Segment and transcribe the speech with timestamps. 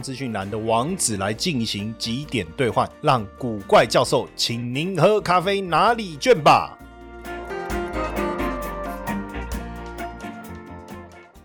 [0.00, 6.76] 资讯栏的网址来进行几点兑换，让古怪教授请您喝咖啡拿礼券吧。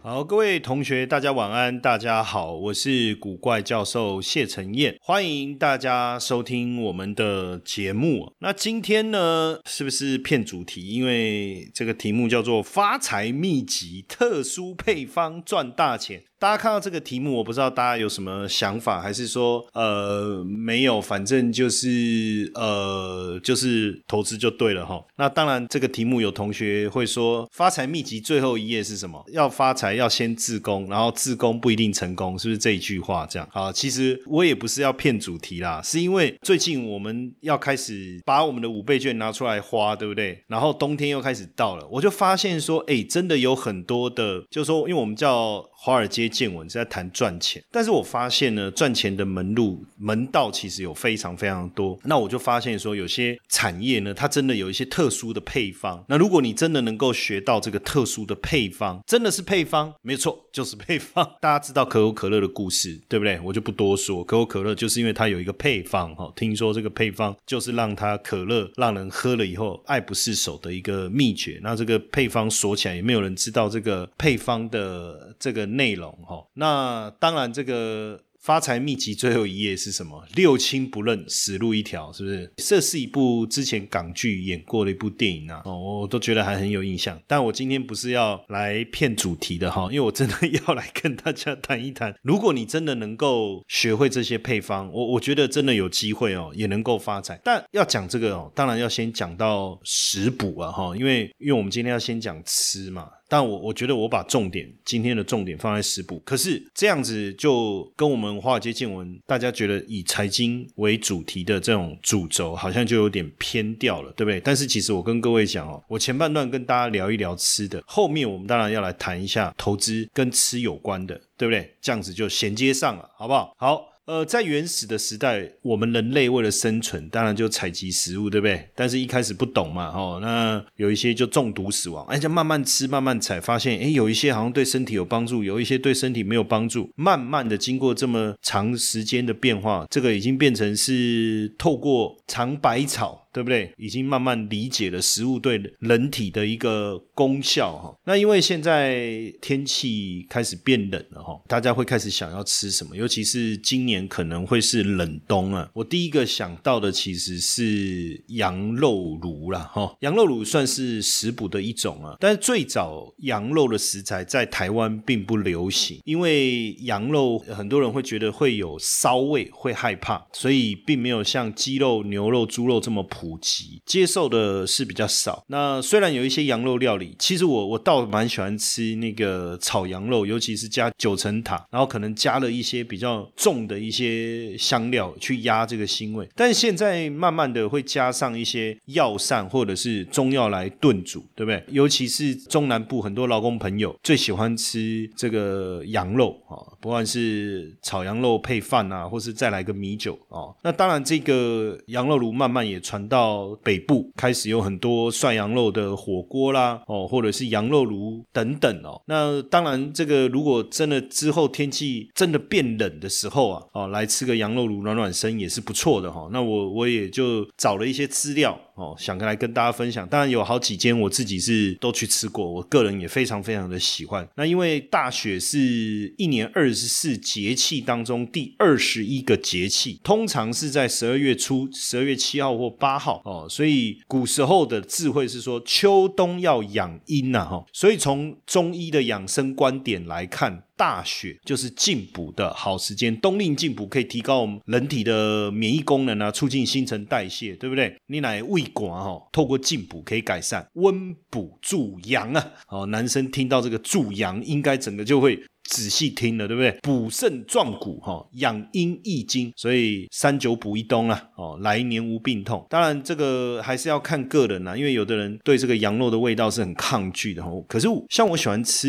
[0.01, 8.31] 好，各位同学，大家晚安，大家好，我是古怪教授谢承彦，欢迎大家收听我们的节目。
[8.39, 10.89] 那今天呢，是不是骗主题？
[10.89, 16.23] 因为这个题目叫做“发财秘籍：特殊配方赚大钱”。
[16.39, 25.03] 大家看到这个题目，我不知道大家有什么想法，还是说呃没有，反正就是呃就是投资就对了哈。
[25.17, 29.23] 那当然，这个题目有同学会说，发财秘籍最后一页是什么？
[29.31, 33.47] 要发财要先自宫，然后自宫不一定成功，是不是这一句话这样？
[33.51, 40.43] 好，其实我也不是要骗主题啦，是因为最近我们要开始把我们的五倍券拿出来花，对不对？
[40.47, 45.63] 然后冬天又开始到了，我就发现说，哎，真的有很多的，就是说，因为我们叫。
[45.85, 51.95] 华尔街见闻是在谈赚钱，但是我发现呢，赚钱的门路门道其实有非常非常多。
[52.05, 56.03] 那我就发现说，有些产业呢，它真的有一些特殊的配方。
[56.07, 61.23] 那如果你真的能够学到这个特殊的配方，真的是配方，没错，就是配方。
[61.39, 63.39] 大家知道可口可乐的故事，对不对？
[63.41, 64.23] 我就不多说。
[64.23, 71.59] 可口可乐就是因为它有一个配方，哈，听说这个配方就是让它可乐让人喝了以后爱不释手的一个秘诀。
[71.61, 75.74] 那这个配方锁起来，也没有人知道这个配方的这个。
[75.75, 78.21] 内容哈，那当然这个。
[78.45, 80.23] 发财秘籍最后一页是什么？
[80.35, 82.53] 六亲不认，死路一条，是不是？
[82.57, 87.19] 这是一部之前港剧演过的一部电影啊，哦，我都觉得还很有印象。
[87.25, 97.41] 但我今天不是要来骗主题的哈，因为我真的要来跟大家谈一谈，如果你真的能够学会这些配方，我我觉得真的有机会哦，也能够发财。
[97.43, 103.09] 但要讲这个哦，当然要先讲到食补啊哈，因为因为我们今天要先讲吃嘛。
[103.35, 114.39] 但我我觉得我把重点今天的重点放在食补，可是这样子就跟我们华尔街见闻大家觉得以财经为主题的这种主轴，好像就有点偏掉了，对不对？
[114.39, 121.69] 但是其实我跟各位讲哦，我前半段跟大家聊一聊吃的，后面我们当然要来谈一下投资跟吃有关的，对不对？
[121.81, 123.53] 这样子就衔接上了，好不好？
[123.57, 123.94] 好。
[124.05, 128.69] 呃，在原始的时代，我们人类为了生存，当然就采集食物，对不对？
[128.75, 136.87] 但是一开始不懂嘛，哦，那有一些就中毒死亡，而且慢慢吃，慢慢采，发现，哎，有一些好像对身体有帮助，有一些对身体没有帮助。
[136.95, 143.24] 慢慢的，经过这么长时间的变化，这个已经变成是透过尝百草。
[143.35, 143.69] 对不对？
[143.77, 147.93] 已经慢慢理解了食物对人体的一个功效哈。
[148.05, 152.95] 那因为现在天气开始变冷了哈，大家会开始想要吃什么？
[152.95, 155.69] 尤其是今年可能会是冷冬啊。
[155.73, 159.93] 我第一个想到的其实是羊肉炉了哈。
[159.99, 173.24] 羊肉炉算是食补的一种啊，但是最早羊肉的食材在台湾并不流行，因为羊肉很多人会觉得会有骚味，会害怕，所以并没有像鸡肉、牛肉、猪肉这么普。
[173.25, 175.43] 普及接受的是比较少。
[175.47, 186.29] 那虽然有一些羊肉料理，其实我我倒蛮喜欢吃那个炒羊肉，尤其是加九层塔，然后可能加了一些比较重的一些香料去压这个腥味。
[186.35, 191.63] 但现在慢慢的会加上一些药膳或者是中药来炖煮，对不对？
[191.69, 200.53] 尤其是中南部很多劳工朋友最喜欢吃这个羊肉啊，不管是炒羊肉配饭啊，或是再来个米酒啊。
[200.61, 203.14] 那当然这个羊肉炉慢慢也传到。
[203.15, 209.01] 到北部开始有很多涮羊肉的火锅啦，哦，或者是羊肉炉等等哦。
[209.07, 216.27] 那当然，这个如果真的之后天气真的变冷的时候啊，哦，来吃个羊肉炉暖暖身也是不错的哈。
[216.33, 218.59] 那我我也就找了一些资料。
[218.75, 224.27] 哦，想来跟大家分享，当然有好几间我自己是都去吃过，我个人也非常非常的喜欢。
[224.35, 240.63] 那因为大雪是一年二十四节气当中第二十一个节气，通常是在十二月初，十二月七号或八号哦，所以古时候的智慧是说秋冬要养阴呐哈，所以从中医的养生观点来看。
[240.77, 247.95] 大雪就是进补的好时间，冬令进补可以提高我们人体的免疫功能啊，促进新陈代谢，对不对？
[248.07, 252.51] 你乃胃管哈，透过进补可以改善温补助阳啊。
[252.67, 255.41] 哦，男生听到这个助阳，应该整个就会。
[255.65, 256.71] 仔细听了，对不对？
[256.81, 262.65] 补肾壮骨哈，养阴益精，所以三九补一冬啊，哦，来年无病痛。
[262.69, 267.51] 当然这个还是要看个人呐，因为有的人对这个羊肉的味道是很抗拒的哈。
[267.67, 268.87] 可是像我喜欢吃，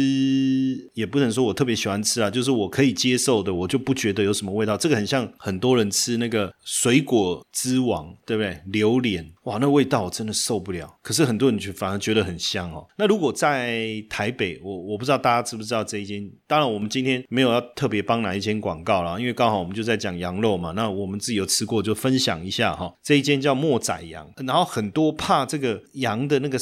[0.94, 4.76] 也不能说我特别喜欢吃啊，就是我可以接受的，我就不觉得有什么味道。
[4.76, 8.60] 这个很像很多人吃那个水果之王，对不对？
[8.66, 10.96] 榴莲，哇，那味道我真的受不了。
[11.02, 12.86] 可是很多人却反而觉得很香哦。
[12.98, 16.66] 那如果在台北，我我不知道大家知不知道这一间，当然。
[16.66, 20.72] 我们今天没有要特别帮哪一间广告啦，因为刚好我们就在讲羊肉嘛。
[20.72, 22.92] 那我们自己有吃过，就分享一下哈。
[23.02, 26.58] 这一间叫莫仔羊，然后很多怕这个羊的那个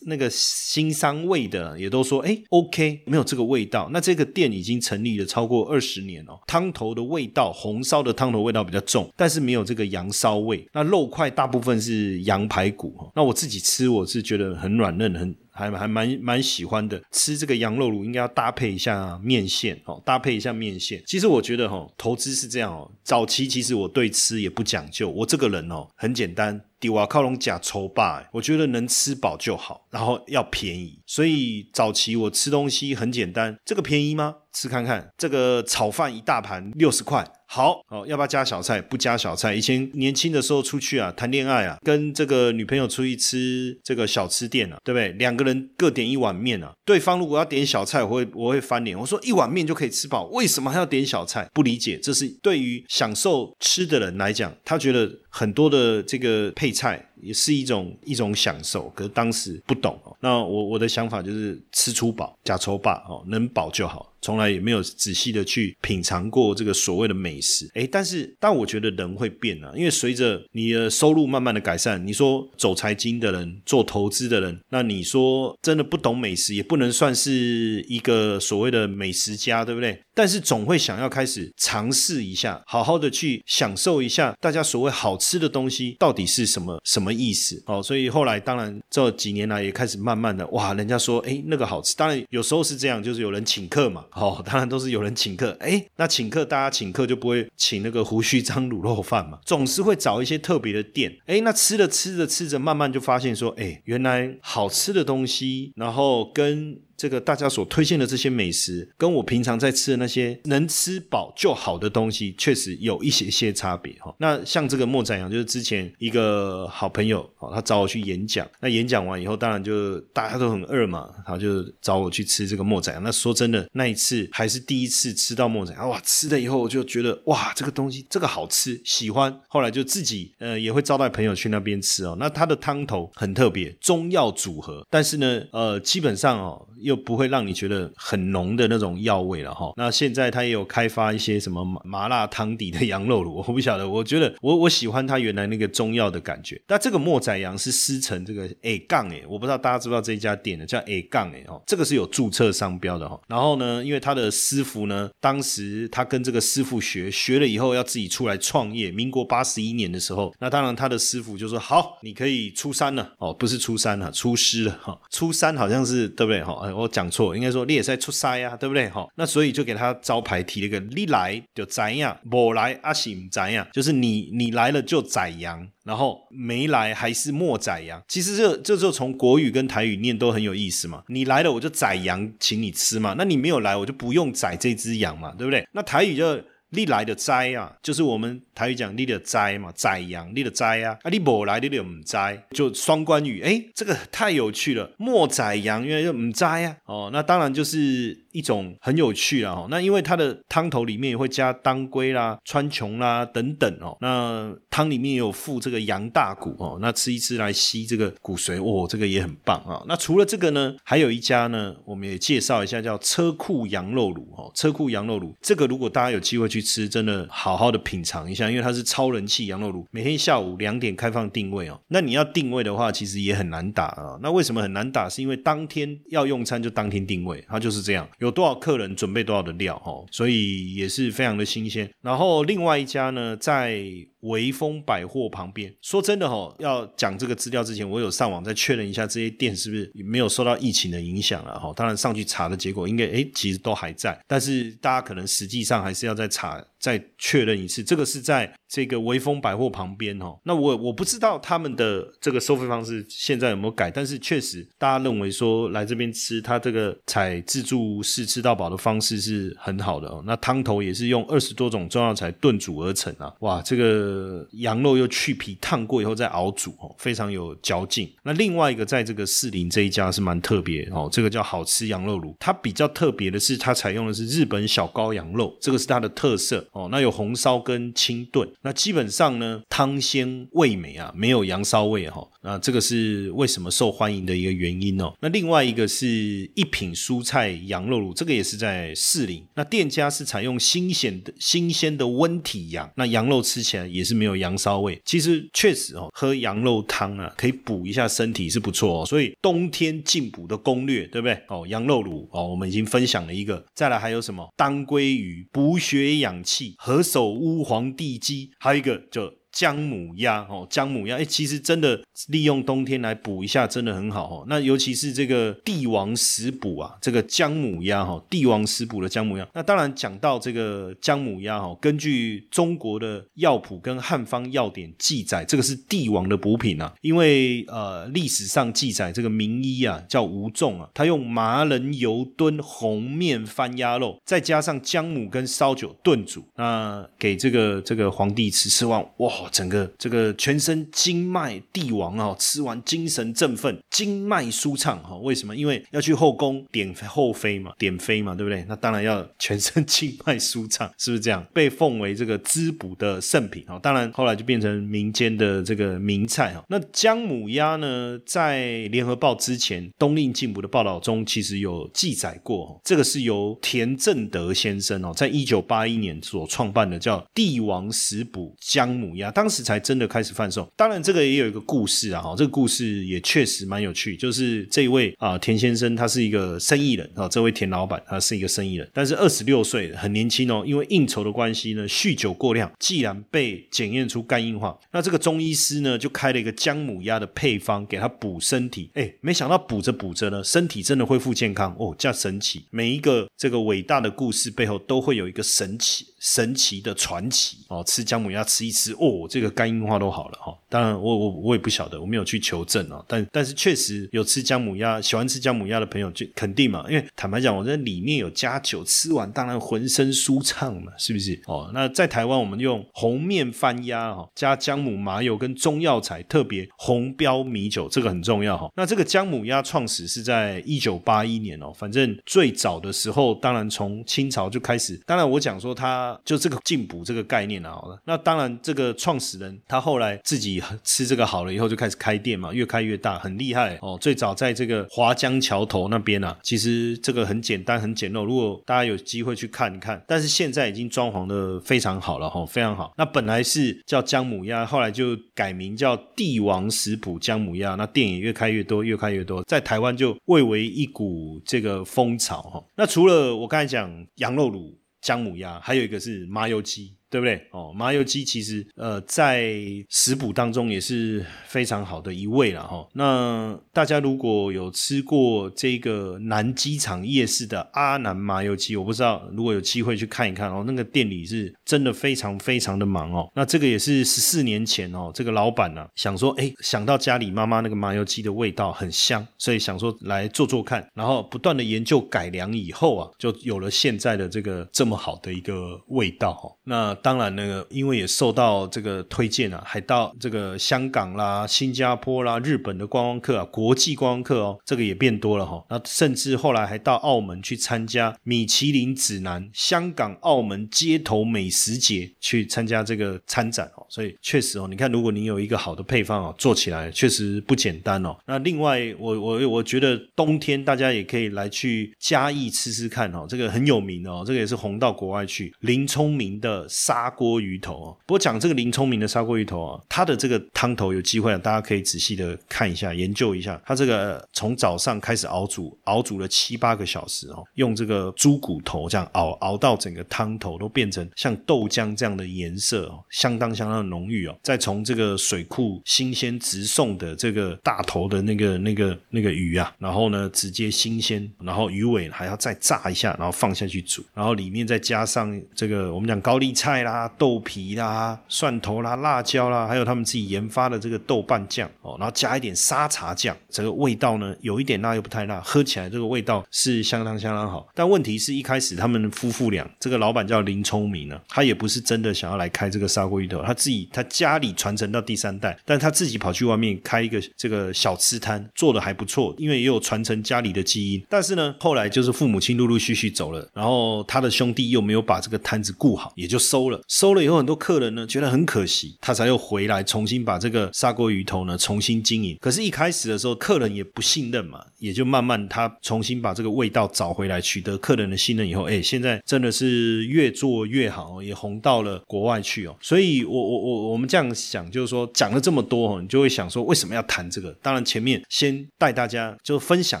[0.06, 3.88] 那个腥膻味的，也都说哎，OK，没有这个味道。
[3.92, 6.38] 那这个店已经成立了超过二十年哦。
[6.46, 10.68] 汤头的味道，红烧的汤头味道比较重，但是没有这个羊骚味。
[10.72, 13.10] 那肉块大部分是羊羊排骨哈。
[13.14, 15.36] 那我自己吃，我是觉得很软嫩，很。
[15.54, 21.02] 还还蛮蛮喜欢的，吃这个羊肉卤应该要搭配一下面线哦，搭配一下面线。
[21.06, 22.90] 其实我觉得哈，投资是这样哦。
[23.04, 30.98] 早期其实我对吃也不讲究，我这个人哦很简单，底瓦靠拢假抽霸，我觉得能吃饱就好，然后要便宜。
[31.06, 34.36] 所以早期我吃东西很简单，这个便宜吗？
[34.54, 37.30] 吃看看，这个炒饭一大盘六十块。
[37.54, 38.80] 好哦，要不要加小菜？
[38.80, 39.54] 不加小菜。
[39.54, 45.10] 以前年轻的时候出去啊，谈恋爱啊，跟这个女朋友出去吃这个小吃店啊，对不对？
[45.18, 46.72] 两个人各点一碗面啊。
[46.86, 48.98] 对方如果要点小菜，我会我会翻脸。
[48.98, 51.46] 我说一碗面就可以吃饱，为什么还要点小菜？
[51.52, 58.88] 不理解，这是对于享受吃的人来讲，他觉得很多的这个配菜也是一种一种享受。
[58.96, 60.16] 可是当时不懂哦。
[60.20, 64.08] 那我我的想法就是吃出饱，假抽霸哦，能饱就好。
[64.24, 80.00] 从来也没有仔细的去品尝过这个所谓的美食，诶，但是但我觉得人会变啊，因为随着你的收入慢慢的改善，你说走财经的人、做投资的人，那你说真的不懂美食，也不能算是一个所谓的美食家，对不对？
[80.14, 87.82] 但是总会想要开始尝试一下，好好的去享受一下大家所谓好吃的东西到底是什么什么意思哦。
[87.82, 94.04] 所以后来当然这几年来也开始慢慢的哇，人家说诶那个好吃，当然有时候是这样，就是有人请客嘛。
[94.12, 106.80] 哦，当然都是有人请客，哎，那请客大家请客就不会会请那个胡须张卤肉饭嘛， 总是会找一些特别的店，哎，那吃着吃着吃着，慢慢就发现说，哎，原来好吃的东西，然后跟。
[107.02, 114.14] 这个大家所推荐的这些美食，跟我平常在吃的那些能吃饱就好的东西，确实有一些些差别哈。
[114.18, 123.02] 那像这个莫仔羊，就是之前一个好朋友哦，他找我去演讲，那演讲完以后，当然就大家都很饿嘛，他就找我去吃这个莫仔羊。
[123.02, 129.36] 那说真的，那一次还是第一次吃到莫仔，哇，吃了以后我就觉得哇，这个东西这个好吃，喜欢。
[129.48, 132.16] 后来就自己呃也会招待朋友去那边吃哦。
[132.20, 136.68] 那它的汤头很特别，中药组合，但是呢，呃，基本上哦。
[136.82, 139.72] 又就不会让你觉得很浓的那种药味了哈。
[139.76, 143.88] 那现在他也有开发一些什么麻辣汤底的羊肉炉， 我不晓得。
[143.88, 146.60] 我觉得我我喜欢他原来那个中药的感觉。
[146.68, 150.66] 那这个莫仔羊是师承这个 A 杠诶，我不知道大家知不知道这一家店呢？
[150.66, 153.18] 叫 A 杠诶哦，这个是有注册商标的哈。
[153.26, 158.90] 然后呢，因为他的师傅呢，当时他跟这个师傅学学了以后，要自己出来创业。
[158.90, 164.98] 民国八十一年的时候，那当然他的师傅就说好，你可以出山了哦，不是出山了，出师了哈。
[165.10, 166.52] 出山好像是对不对哈？
[166.76, 168.88] 我我讲错，应该说你也在出差呀，对不对？
[168.88, 178.02] 哈，那所以就给他招牌提了一个“你来就宰样，我来阿是唔宰样”，就是你你来了就宰羊，然后没来还是莫宰羊。
[178.08, 181.02] 其实这这就从国语跟台语念都很有意思嘛。
[181.08, 185.66] 你来了我就宰羊请你吃嘛，那你没有来我就不用宰这只羊嘛，对不对？
[185.72, 186.40] 那台语就。
[186.72, 198.20] 历来的斋啊，就是我们台语讲你的斋嘛，宰羊你的斋啊，啊你不来你就唔斋，就双关语，哎，这个太有趣了，莫宰羊因为就唔斋啊，哦，那当然就是。
[198.32, 209.84] 一种很有趣啊，那因为它的汤头里面也会加当归啦、川穹啦等等哦，那汤里面也有附这个羊大骨哦，那吃一吃来吸这个骨髓，哦，这个也很棒啊。
[209.86, 221.80] 那除了这个呢，还有一家呢，我们也介绍一下，叫车库羊肉卤哦，车库羊肉卤，这个如果大家有机会去吃，真的好好的品尝一下，因为它是超人气羊肉炉，每天下午两点开放定位哦。
[221.88, 224.18] 那你要定位的话，其实也很难打啊。
[224.22, 225.08] 那为什么很难打？
[225.08, 228.08] 是因为当天要用餐就当天定位，它就是这样。
[228.18, 231.90] 有多少客人准备多少的料哦，所以也是非常的新鲜。
[232.00, 233.84] 然后另外一家呢，在
[234.22, 235.72] 维丰百货旁边。
[235.80, 241.72] 说真的哈，要讲这个资料之前，我有上网再确认一下这些店是不是没有受到疫情的影响了哈。
[241.76, 246.62] 当然上去查的结果应该哎其实都还在，但是大家可能实际上还是要再查。
[246.82, 250.36] 再确认一次，这个是在这个威风百货旁边哦。
[250.42, 260.20] 那我我不知道他们的这个收费方式现在有没有改，但是确实大家认为说来这边吃，它这个采自助式吃到饱的方式是很好的哦。
[260.26, 268.10] 那汤头也是用二十多种中药材炖煮而成啊，哇，这个呃羊肉又去皮烫过以后再熬煮哦，非常有嚼劲。
[268.22, 276.66] 那另外一个在这个士林这一家是蛮特别哦，这个叫好吃羊肉炉，它比较特别的是它采用的是日本小羔羊肉，这个是它的特色。
[276.72, 282.26] 哦，那有红烧跟清炖，那基本上呢，汤鲜味美啊，没有羊骚味哈。
[282.44, 285.12] 那这个是为什么受欢迎的一个原因哦。
[285.20, 286.06] 那另外一个是
[286.54, 289.44] 一品蔬菜羊肉卤，这个也是在士林。
[289.54, 295.00] 那店家是采用新鲜的、新鲜的温体羊，那羊肉吃起来也也是没有羊骚味。
[295.04, 299.06] 其实确实哦，喝羊肉汤啊，可以补一下身体是不错哦。
[299.06, 301.34] 所以冬天进补的攻略，对不对？
[301.48, 303.64] 哦，羊肉卤哦，我们已经分享了一个。
[303.74, 304.48] 再来还有什么？
[304.56, 309.32] 当归鱼补血养气，何首乌黄地鸡，还有一个就。
[309.52, 314.44] 姜母鸭哦，姜母鸭哎，其实真的利用冬天来补一下，真的很好哦。
[314.48, 319.46] 那尤其是这个帝王食补啊，这个姜母鸭哈，帝王食补的姜母鸭。
[319.54, 326.92] 那当然讲到这个姜母鸭哈，根据中国的药谱跟汉方药典记载，这个是帝王的补品啊。
[327.00, 339.32] 因为呃历史上记载，这个名医啊叫吴仲啊，他用麻仁油炖红面番鸭肉，再加上姜母跟烧酒炖煮，那给这个这个皇帝吃，吃完哇。
[339.50, 345.16] 整个这个全身经脉帝王哦，吃完精神振奋，经脉舒畅哈。
[345.16, 345.54] 为什么？
[345.54, 348.64] 因为要去后宫点后妃嘛，点妃嘛，对不对？
[348.68, 351.44] 那当然要全身经脉舒畅，是不是这样？
[351.52, 353.78] 被奉为这个滋补的圣品啊。
[353.78, 356.64] 当然后来就变成民间的这个名菜哈。
[356.68, 369.30] 那姜母鸭呢，在联合报之前东令进补的报道中，其实有记载过，这个是由田正德先生哦，在一九八一年所创办的，叫帝王食补姜母鸭。
[369.30, 396.06] 当时才真的开始贩售，当然这个也有一个故事是啊，哈，这个故事也确实蛮有趣，就是这位啊田先生他是一个生意人啊，这位田老板他是一个生意人，但是二十六岁很年轻哦，因为应酬的关系呢，酗酒过量，既然被检验出肝硬化，那这个中医师呢就开了一个姜母鸭的配方给他补身体，哎，没想到补着补着呢，身体真的恢复健康哦，这样神奇，每一个这个伟大的故事背后都会有一个神奇。
[396.22, 400.56] 神奇的传奇哦，吃姜母鸭吃一吃哦，这个肝硬化都好了哈。
[400.68, 403.04] 当然，我我我也不晓得，我没有去求证哦。
[403.08, 406.84] 但但是确实有吃姜母鸭，喜欢吃姜母鸭的朋友就肯定嘛。
[406.88, 411.40] 因为坦白讲，我这里面有加酒，吃完当然浑身舒畅嘛，是不是？
[411.46, 418.70] 哦，那在台湾我们用红面番鸭哈，加姜母麻油跟中药材，特别红标米酒，这个很重要哈。
[418.76, 425.00] 那这个姜母鸭创始是在一九八一年哦，反正最早的时候，当然从清朝就开始。
[425.06, 426.18] 当然我讲说它。
[426.24, 433.96] 就这个进补这个概念啊，好了，那当然这个创始人他后来自己吃这个好了以后就开始开店嘛，越开越大，很厉害哦。
[433.98, 442.92] 最早在这个华江桥头那边啊，其实这个很简单很简陋，如果大家有机会去看看，但是现在已经装潢的非常好了哈，非常好。
[442.98, 452.62] 那本来是叫姜母鸭，后来就改名叫帝王食谱姜母鸭，那店也越开越多，越开越多，在台湾就蔚为一股这个风潮哈。
[452.76, 454.74] 那除了我刚才讲羊肉卤。
[455.02, 456.94] 姜母鸭，还有一个是麻油鸡。
[457.12, 457.46] 对不对？
[457.50, 459.54] 哦，麻油鸡其实呃在
[459.90, 462.88] 食补当中也是非常好的一味了哈。
[462.94, 473.30] 那大家如果有吃过这个南机场夜市的阿南麻油鸡，我不知道如果有机会去看一看哦，那个店里是真的非常非常的忙哦。
[473.34, 486.50] 那这个也是十四年前哦，这个老板呢想说，哎，想到家里妈妈那个麻油鸡的味道很香，所以想说来做做看，然后不断的研究改良以后啊，就有了现在的这个这么好的一个味道哈。
[486.64, 495.64] 那当然，那个因为也受到这个推荐啊，还到这个香港啦、新加坡啦、日本的观光客啊，国际观光客哦，这个也变多了哈。
[495.68, 503.84] 那甚至后来还到澳门去参加米其林指南香港、澳门街头美食节去参加这个参展哦。
[503.88, 508.16] 所以确实哦，你看，如果你有一个好的配方哦，做起来确实不简单哦。
[508.26, 517.96] 那另外，我我我觉得冬天大家也可以来去嘉义吃吃看哦，这个很有名哦，这个也是红到国外去林聪明的砂锅鱼头哦。
[518.06, 523.60] 不过讲这个林聪明的砂锅鱼头啊，它的这个汤头有机会啊，大家可以仔细的看一下，研究一下。
[523.64, 534.38] 它这个从早上开始熬煮，熬煮了七八个小时哦，用这个猪骨头这样熬，熬到整个汤头都变成像豆浆这样的颜色哦，相当相当的浓郁哦。
[534.42, 557.66] 再从这个水库新鲜直送的这个大头的那个那个那个鱼啊，然后呢直接新鲜，然后鱼尾还要再炸一下，然后放下去煮，然后里面再加上这个我们讲高丽菜啦、豆皮啦、蒜头啦、辣椒啦，还有他们自己研发的这个豆瓣酱哦，然后加一点沙茶酱，这个味道呢有一点辣又不太辣，喝起来这个味道是相当相当好。
[557.74, 571.04] 但问题是一开始他们夫妇俩，这个老板叫林聪明呢，他也不是真的想要来开这个砂锅鱼头，他自己他家里传承到第三代，但他自己跑去外面开一个这个小吃摊，做的还不错，因为也有传承家里的基因。
[571.08, 576.80] 但是呢，后来就是父母亲陆陆续续走了，然后他的兄弟又没有把这个摊子顾好，也就收收了。
[576.88, 582.36] 收了以后，很多客人呢觉得很可惜，他才又回来重新把这个砂锅鱼头呢重新经营。
[582.40, 592.76] 可是，一开始的时候，客人也不信任嘛，也就慢慢他重新把这个味道找回来，取得客人的信任以后，哎，现在真的是越做越好，也红到了国外去哦。
[592.80, 597.50] 所以，我我我我们这样想，就是说讲了这么多哦，你就会想说，为什么要谈这个？
[597.60, 600.00] 当然，前面先带大家就分享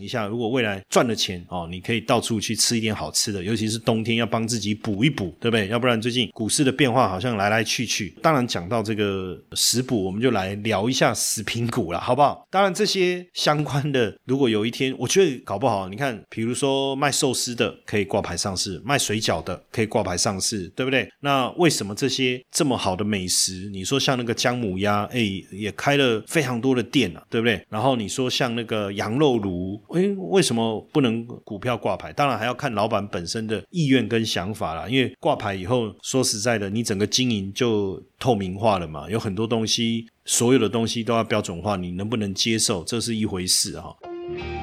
[0.00, 5.68] 一下，如果未来赚了钱哦，你可以到处去吃一点好吃的，尤其是冬天要帮自己补一补，对不对？
[5.68, 8.14] 要不然最近股股市的变化好像来来去去。
[8.20, 12.46] 当然，讲到这个食补，我们就来聊一下食品股了，好不好？
[12.50, 21.08] 当然，这些相关的，如果有一天，我觉得搞不好，你看，比如说卖寿司的可以挂牌上市，卖水饺的可以挂牌上市，对不对？
[21.20, 25.20] 那为什么这些这么好的美食，你说像那个姜母鸭，哎，
[25.50, 27.58] 也开了非常多的店啊，对不对？
[27.70, 32.12] 然后你说像那个羊肉炉，哎，为什么不能股票挂牌？
[32.12, 34.86] 当然还要看老板本身的意愿跟想法啦。
[34.86, 43.94] 因为挂牌以后，说是实在的，你整个经营就透明化了嘛，有很多东西，所有的东西都要标准化，你能不能接受，这是一回事哈。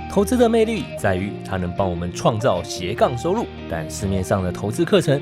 [0.10, 5.22] 投资的魅力在于它能帮我们创造斜杠收入，但市面上的投资课程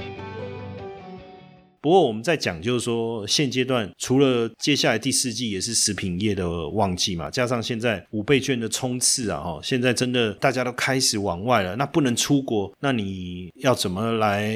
[1.81, 14.55] 不过我们在讲，就是说现阶段除了接下来第四季也是食品业的旺季嘛，加上现在五倍券的冲刺啊，哈，现在真的大家都开始往外了，那不能出国，那你要怎么来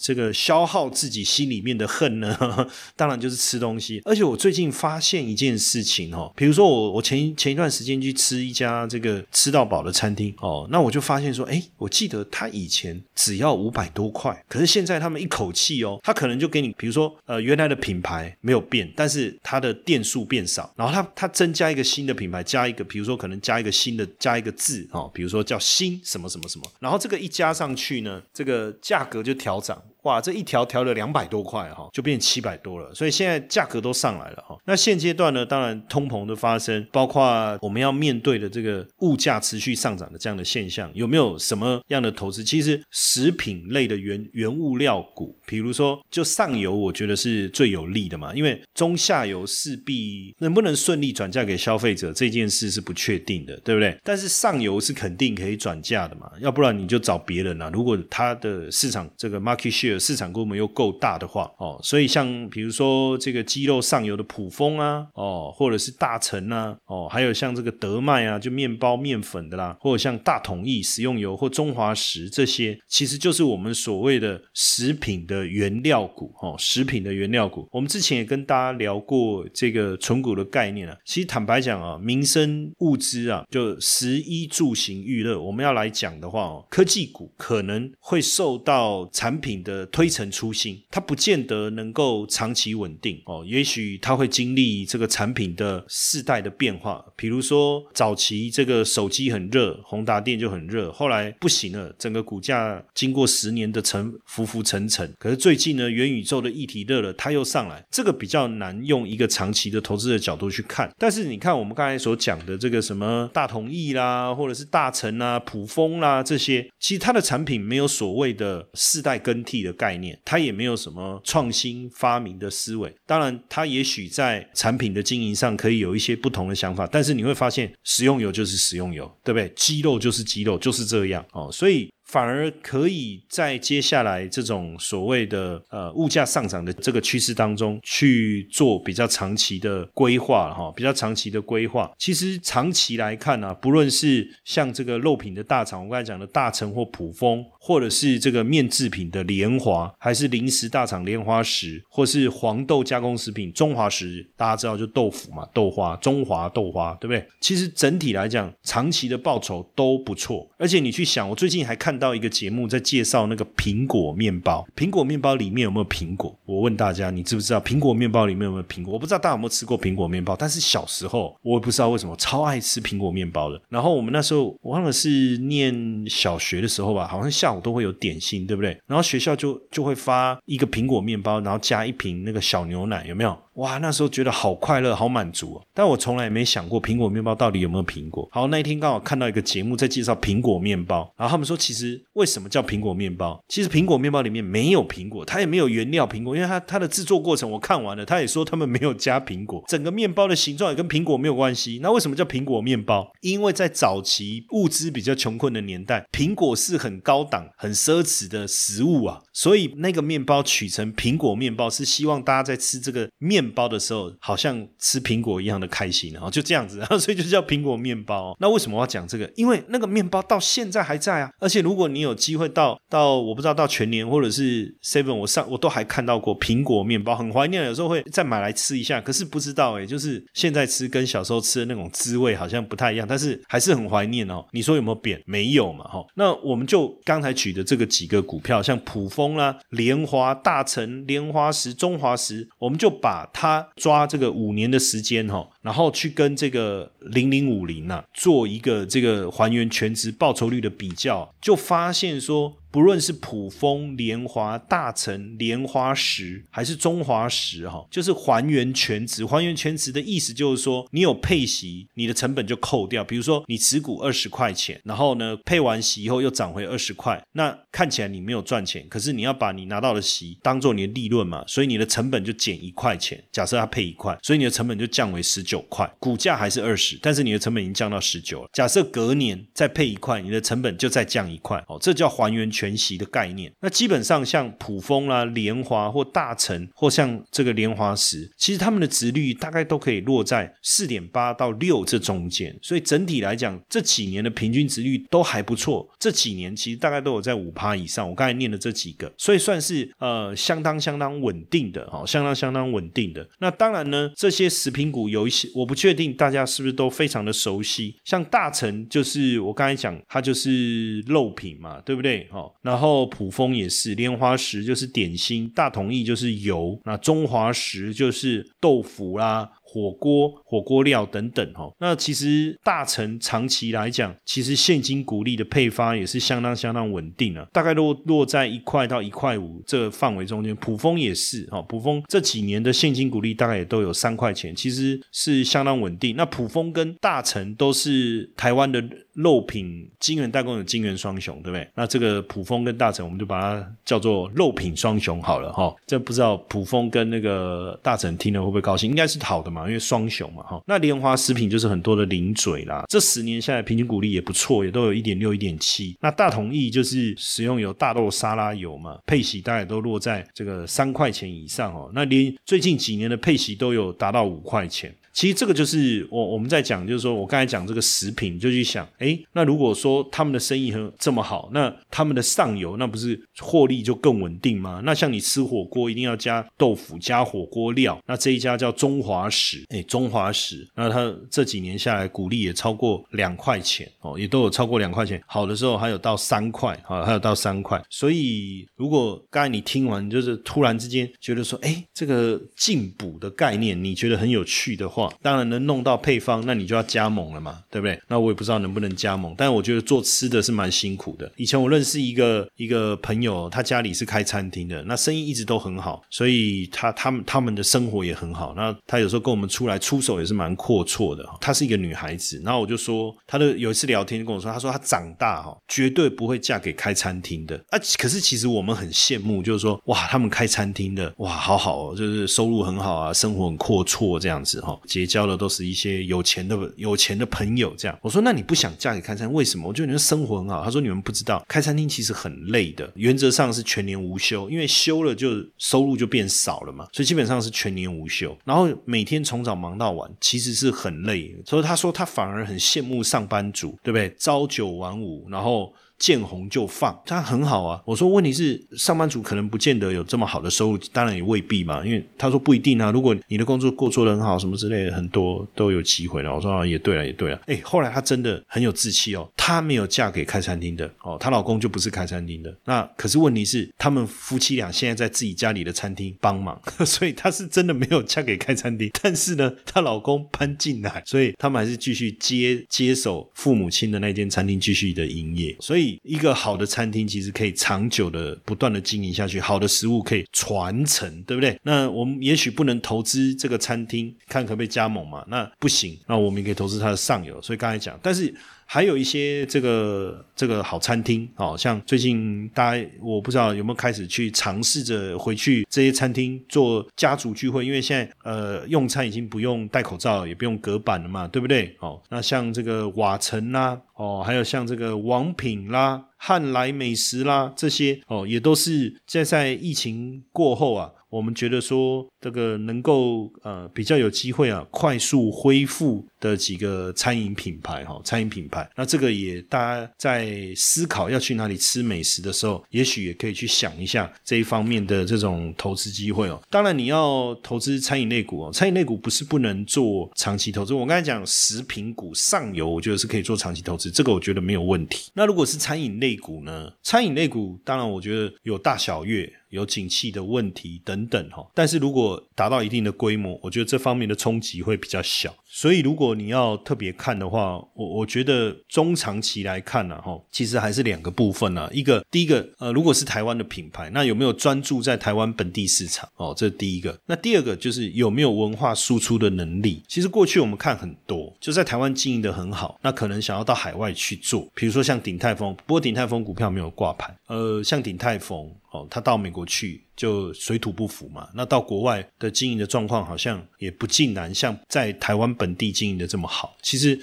[0.00, 2.34] 这个消耗自己心里面的恨呢？
[2.96, 4.00] 当然就是吃东西。
[4.06, 16.61] 而且我最近发现一件事情哦，比如说我我前前一段时间去吃一家这个吃到饱的餐厅哦，那我就发现说，哎，我记得他以前只要五百多块，可是现在他们一口气哦，他可能就给。
[16.76, 29.82] 比如说，呃，原来的品牌没有变，但是它的店数变少，然后它它增加一个新的品牌，加一个，比如说可能加一个新的，加一个字哦，比如说叫新什么什么什么，然后这个一加上去呢，这个价格就调涨。
[30.02, 34.56] 哇，这一条调了两百多块哈，就变七百多了，所以现在价格都上来了哈。
[34.64, 42.42] 那现阶段呢，当然通膨的发生，包括我们要面对的这个物价持续上涨的这样的现象，有没有什么样的投资？
[42.42, 53.96] 其实食品类的原原物料股，比如说就上游，我觉得是最有利的嘛，因为中下游势必能不能顺利转嫁给消费者这件事是不确定的，对不对？
[54.02, 57.70] 但是上游是肯定可以转嫁的嘛，要不然你就找别人啊。
[57.72, 77.68] 如果它的市场这个 market share 市场规模又够大的话，哦，所以像比如说这个鸡肉上游的普丰啊，哦，或者是大成啊，哦，还有像这个德麦啊，就面包面粉的啦，或者像大统一食用油或中华食这些，其实就是我们所谓的食品的原料股，哦，食品的原料股。
[77.70, 80.96] 我们之前也跟大家聊过这个纯股的概念啊。
[81.04, 89.81] 其实坦白讲啊，民生物资啊，就食衣住行娱乐，我们要来讲的话哦，科技股可能会受到产品的。
[89.86, 93.44] 推陈出新，它不见得能够长期稳定哦。
[93.46, 97.04] 也许它会经历这个产品的世代的变化。
[97.16, 105.12] 比如说，早期这个手机很热，宏达电就很热，后来不行了，整个股价经过十年的沉浮浮沉沉。
[105.18, 110.90] 可是最近呢，元宇宙的议题热了，它又上来，这个比较难用一个长期的投资的角度去看。
[110.98, 119.71] 但是你看我们刚才所讲的这个什么大同意啦，或者是大成啊、普丰啦这些，其实它的产品没有所谓的世代更替的。
[119.72, 122.94] 概念，他也没有什么创新发明的思维。
[123.06, 129.52] 当然，他也许在产品的经营上可以有一些不同的想法，但是你会发现，食用油就是食用油，对不对？
[129.56, 131.50] 鸡肉就是鸡肉，就是这样哦。
[131.52, 131.90] 所以。
[132.12, 141.90] 反而可以在接下来这种所谓的呃物价上涨的这个趋势当中去做比较长期的规划哈，比较长期的规划。
[141.96, 157.26] 其实长期来看呢，不论是像这个肉品的大厂，我刚才讲的大成或普丰，或者是这个面制品的莲华，还是零食大厂莲花石，或是黄豆加工食品中华石，大家知道就豆腐嘛，豆花中华豆花，对不对？
[157.40, 160.46] 其实整体来讲，长期的报酬都不错。
[160.58, 162.01] 而且你去想，我最近还看。
[162.02, 166.36] 到一个节目在介绍那个苹果面包，苹果面包里面有没有苹果？
[166.44, 168.92] 我问大家，你知不知道苹果面包里面有没有苹果？
[168.92, 173.62] 我不知道大家有没有吃过苹果面包，但是小时候我也不知道为什么超爱吃苹果面包的。
[173.68, 178.76] 然后我们那时候我忘了是念小学的时候吧，好像下午都会有点心，对不对？
[178.88, 183.38] 然后学校就就会发一个苹果面包，然后加一瓶那个小牛奶，有没有？
[183.54, 185.62] 哇，那时候觉得好快乐，好满足哦。
[185.74, 188.26] 但我从来没想过苹果面包到底有没有苹果。
[188.32, 193.38] 好，那一天刚好看到一个节目在介绍苹果面包，然后他们说，其实为什么叫苹果面包？
[193.48, 201.78] 其实苹果面包里面没有苹果，它也没有原料苹果，因为它它的制作过程我看完了，他也说他们没有加苹果，整个面包的形状也跟苹果没有关系。
[201.82, 203.12] 那为什么叫苹果面包？
[203.20, 213.41] 因为在早期物资比较穷困的年代，苹果是很高档、很奢侈的食物啊，所以那个面包取成苹果面包，是希望大家在吃这个面。
[213.42, 218.36] 面包的时候，好像吃苹果一样的开心，然后就这样子，然 后所以就叫苹果面包。
[218.38, 219.30] 那为什么我要讲这个？
[219.34, 229.00] 因为那个面包到现在还在啊，而且如果你有机会到到我不知道到全年或者是 Seven，我上我都还看到过苹果面包，很怀念，有时候会再买来吃一下。
[229.00, 234.44] 可是不知道哎，就是现在吃跟小时候吃的那种滋味好像不太一样，但是还是很怀念哦。
[234.52, 235.20] 你说有没有变？
[235.26, 236.04] 没有嘛，哈。
[236.14, 243.28] 那我们就刚才举的这个几个股票，像普丰啦、莲花、大成、莲花石、中华石，我们就把。
[243.32, 252.54] 他抓这个五年的时间哈，然后去跟这个零零五零啊做一个这个还原全职报酬率的比较，就发现说。
[252.72, 259.26] 不论是普丰、莲华、大成、莲花石，还是中华石，哈，就是还原全值。
[259.26, 263.04] 还原全值的意思就是说，你有配息，你的成本就扣掉。
[263.04, 273.22] 比如说，你持股二十块钱，然后呢，配完息以后又涨回二十块，那看起来你没有赚钱，可是你要把你拿到的息当做你的利润嘛，所以你的成本就减一块钱。
[273.30, 278.48] 假设它配一块，所以你的成本就降为十九块，股价还是二十，但是你的成本已经降到十九了。
[278.54, 282.61] 假设隔年再配一块，你的成本就再降一块，哦，这叫还原全。
[282.62, 295.88] 全息的概念，那基本上像普丰啦、莲华或大成，或像这个莲花石，其实他们的值率大概都可以落在四点八到六这中间，所以整体来讲，这几年的平均值率都还不错。
[295.98, 298.08] 这几年其实大概都有在五趴以上。
[298.08, 303.28] 我刚才念的这几个，所以算是呃相当相当稳定的哈，相当相当稳定的。
[303.40, 312.28] 那当然呢，这些食品股有一些我不确定大家是不是都非常的熟悉，像大成就是我刚才讲，它就是肉品嘛，对不对？
[312.60, 319.50] 然后普丰也是，莲花石就是点心，大同意就是油，那中华石就是豆腐啦。
[319.64, 330.54] 火锅、火锅料等等哈，那其实大成长期来讲，其实现金股利的配发也是相当相当稳定啊，大概都落在一块到一块五这个范围中间。
[330.56, 336.16] 普丰也是哈，普丰这几年的现金股利大概也都有三块钱，其实是相当稳定。
[336.16, 338.84] 那普丰跟大成都是台湾的
[339.14, 341.68] 肉品金源代工的金源双雄，对不对？
[341.74, 345.74] 那这个普丰跟大成，我们就把它叫做肉品双雄好了哈。
[345.86, 348.88] 这不知道普丰跟那个大成听了会不会高兴？
[348.88, 349.66] 应该是好的嘛。
[349.66, 352.84] 因为双雄嘛，哈，那莲花食品就是很多的零嘴啦。
[352.88, 355.96] 这十年下来，平均股利也不错，也都有一点六、一点七。
[356.00, 361.90] 那大同益就是使用有大豆沙拉油嘛，配息大概都落在这个三块钱以上哦。
[361.94, 364.94] 那连最近几年的配息都有达到五块钱。
[365.12, 374.80] 其实这个就是我我们在讲，就是说我刚才讲这个食品，就去想，哎，那如果说他们的生意很这么好，那他们的上游那不是获利就更稳定吗？
[374.84, 387.82] 那像你吃火锅一定要加豆腐加火锅料，那这一家叫中华食，哎，中华食，那它这几年下来股利也超过两块钱哦，也都有超过两块钱，好的时候还有到三块，啊，还有到三块。
[387.90, 397.98] 所以如果刚才你听完，就是突然之间觉得说，哎，这个进补的概念你觉得很有趣的话，当然能弄到配方，那你就要加盟了嘛，对不对？
[398.08, 401.30] 那我也不知道能不能加盟，但我觉得做吃的是蛮辛苦的。
[401.36, 408.52] 以前我认识一个一个朋友，他家里是开餐厅的，那生意一直都很好，所以他他们他们的生活也很好。
[408.56, 411.22] 那他有时候跟我们出来出手也是蛮阔绰的。
[411.40, 417.78] 她是一个女孩子，然后我就说，她的有一次聊天跟我说，她说她长大哈绝对不会嫁给开餐厅的啊。
[417.98, 427.98] 可是其实我们很羡慕，就是说哇，他们开餐厅的哇，好好哦，就是收入很好啊，生活很阔绰这样子哈，结交的都是一些有钱的有钱的朋友这样。
[428.02, 429.66] 我说那你不想嫁给开餐厅，为什么？
[429.66, 430.62] 我觉得你们生活很好。
[430.62, 441.34] 他说你们不知道，开餐厅其实很累的，原则上是全年无休，因为休了就收入就变少了嘛，所以基本上是全年无休，然后每天从早忙到晚，其实是很累。
[441.46, 444.14] 所以他说他反而很羡慕上班族，对不对？
[444.18, 445.72] 朝九晚五，然后。
[446.02, 447.80] 见红就放，他很好啊。
[447.84, 451.86] 我说问题是上班族可能不见得有这么好的收入，当然也未必嘛。
[451.86, 452.90] 因为他说不一定啊。
[452.90, 456.34] 如果你的工作过做的很好，什么之类的，很多都有机会了。
[456.34, 457.40] 我说啊也对了，也对了。
[457.46, 459.30] 哎，后来她真的很有志气哦。
[459.36, 462.52] 她没有嫁给开餐厅的哦，她老公就不是开餐厅的。
[462.64, 468.90] 那可是问题是，他们夫妻俩现在在自己家里的餐厅帮忙， 所以她是真的没有嫁给开餐厅。
[469.00, 475.54] 但是呢，她老公搬进来，所以他们还是继续接接手父母亲的那间餐厅继续的营业。
[475.60, 475.91] 所以。
[476.02, 481.58] 一个好的餐厅其实可以长久的不断的经营下去，好的食物可以传承，对不对？
[481.62, 485.24] 那我们也许不能投资这个餐厅，看可不可以加盟嘛？
[485.28, 487.40] 那不行，那我们也可以投资它的上游。
[487.42, 488.34] 所以刚才讲，但是。
[488.72, 501.76] 还有一些这个这个好餐厅，哦，像最近大家我不知道有没有开始去尝试着回去这些餐厅做家族聚会，因为现在呃用餐已经不用戴口罩，也不用隔板了嘛，对不对？
[501.80, 510.90] 哦，那像这个瓦城啦，哦，还有像这个王品啦、汉来美食啦这些，哦，也都是在在疫情过后啊。
[511.12, 526.42] 我们觉得说这个能够呃比较有机会啊快速恢复的几个餐饮品牌哈餐饮品牌，那这个也大家在思考要去哪里吃美食的时候，也许也可以去想一下这一方面的这种投资机会哦。
[526.48, 530.72] 当然你要投资餐饮类股哦，餐饮类股不是不能做长期投资。
[530.72, 535.10] 我刚才讲食品股上游，我觉得是可以做长期投资，这个我觉得没有问题。
[535.12, 536.72] 那如果是餐饮类股呢？
[536.82, 539.30] 餐饮类股当然我觉得有大小月。
[539.52, 545.34] 有景气的问题等等哈，但是如果达到一定的规模，我觉得这方面的冲击会比较小。
[545.54, 551.68] 所以如果你要特别看的话，我我觉得中长期来看呢，哈，其实还是两个部分呢。
[551.70, 556.08] 一个第一个，呃，如果是台湾的品牌，那有没有专注在台湾本地市场？
[556.16, 556.98] 哦，这是第一个。
[557.04, 559.82] 那第二个就是有没有文化输出的能力？
[559.86, 567.14] 其实过去我们看很多，就在台湾经营的很好，那可能想要到海外去做，比如说像鼎泰丰，不过鼎泰丰股票没有挂牌。
[567.26, 568.50] 呃，像鼎泰丰。
[568.72, 571.28] 哦，他到美国去就水土不服嘛。
[571.34, 576.56] 那到国外的经营的状况好像也不尽然像在台湾本地经营的这么好。
[576.62, 577.00] 其实，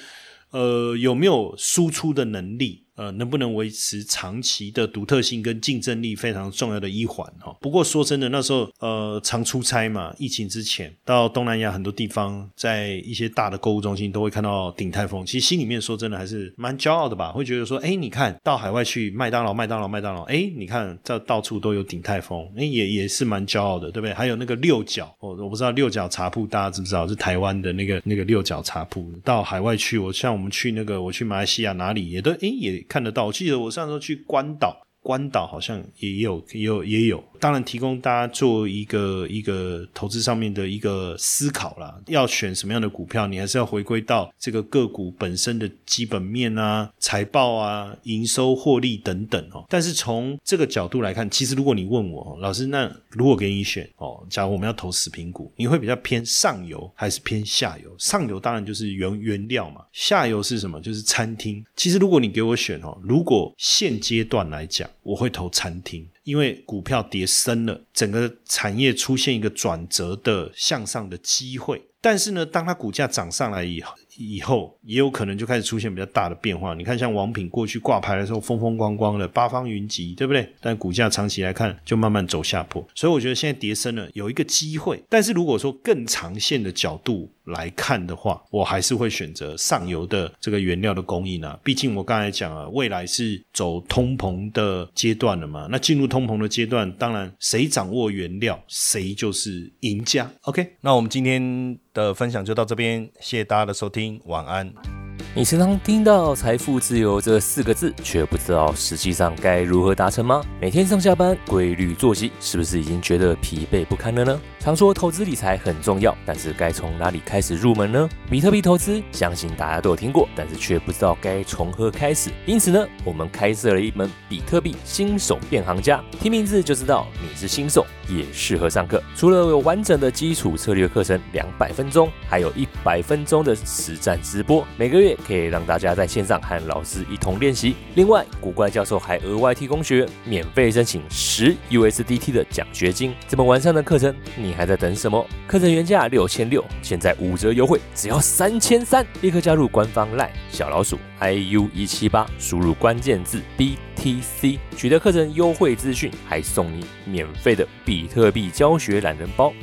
[0.51, 2.85] 呃，有没有输出的能力？
[2.99, 7.55] 呃，能不能维持长期的独特性跟竞争力非常重要的一环哈。
[7.61, 15.25] 不过说真的，那时候呃常出差嘛，疫情之前到东南亚很多地方，在一些大的购物中心都会看到鼎泰丰。
[15.25, 24.13] 其实心里面说真的还是蛮骄傲的吧，会觉得说，哎，你看到海外去麦当劳、麦当劳、麦当劳，哎，你看这到处都有鼎泰丰，哎，也也是蛮骄傲的，对不对？
[24.13, 27.07] 还有那个六角，我我不知道六角茶铺大家知不知道？
[27.07, 29.09] 是台湾的那个那个六角茶铺。
[29.23, 32.85] 到海外去，我像我们去那个我去马来西亚哪里也都哎也。
[32.89, 37.23] 看得到，我记得我上周去关岛，关岛好像也有，也有，也有。
[37.39, 41.99] 当然，提供大家做一个一个投资上面的一个思考啦。
[42.05, 49.65] 要选什么样的股票，你还是要回归到这个个股本身的基本面啊、财报啊、营收、获利等等哦。
[49.67, 57.89] 但是从这个角度来看，其实如果你问我老师，那如果给你选哦，假如我们要投食品股，你会比较偏上游还是偏下游？
[57.97, 60.79] 上游当然就是原原料嘛，下游是什么？
[60.81, 61.65] 就是餐厅。
[61.75, 66.07] 其实如果你给我选哦，如果现阶段来讲，我会投餐厅。
[66.23, 73.93] 因为股票跌深了，整个产业出现一个转折的向上的机会，但是呢，当它股价涨上来以后。
[74.21, 76.73] 以后也有可能就开始出现比较大的变化。
[76.73, 80.53] 你看，像王品过去挂牌的时候风风光光的，八方云集，对不对？
[80.59, 82.85] 但股价长期来看就慢慢走下坡。
[82.93, 85.01] 所以我觉得现在跌深了，有一个机会。
[85.07, 91.59] 但是如果说更长线的角度来看的话，我还是会选择上游的这个原料的供应啊。
[91.63, 95.67] 毕竟我刚才讲了，未来是走通膨的阶段了嘛。
[95.69, 100.31] 那进入通膨的阶段，当然谁掌握原料，谁就是赢家。
[100.41, 104.19] OK，那我们今天的分享就到这边，谢谢大家的收听。
[104.25, 104.98] 晚安。
[105.35, 110.41] 你时常听到“财富自由”这四个字，却不知道实际上该如何达成吗？
[110.59, 114.41] 每天上下班规律作息，是不是已经觉得疲惫不堪了呢？
[114.59, 118.09] 常说投资理财很重要，但是该从哪里开始入门呢？
[118.29, 122.31] 比特币投资，相信大家都有听过，但是却不知道该从何开始。
[122.45, 129.01] 因此呢，我们开设了一门比特币新手变行家，听名字就知道你是新手，也适合上课。
[129.15, 137.75] 除了有完整的基础策略课程两百分钟，还有一百分钟的实战直播，每个月可以让大家在线上和老师一同练习。
[137.95, 143.15] 另外，古怪教授还额外提供学员免费申请十 USDT 的奖学金。
[143.27, 144.59] 这么完善的课程，你。
[144.59, 145.25] 还在等什么？
[145.47, 149.07] 课程原价六千六，现在五折优惠，只要三千三！
[149.21, 159.53] 立刻加入官方 LINE 小老鼠 iu 一七八，输入关键字 B T C 取得课程优惠资讯，还送你免费的比特币教学懒人包。